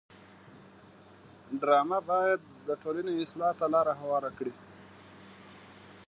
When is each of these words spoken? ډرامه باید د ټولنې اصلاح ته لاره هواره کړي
ډرامه 1.61 1.99
باید 2.09 2.41
د 2.67 2.69
ټولنې 2.81 3.13
اصلاح 3.23 3.51
ته 3.59 3.65
لاره 3.73 3.93
هواره 4.01 4.29
کړي 4.37 4.53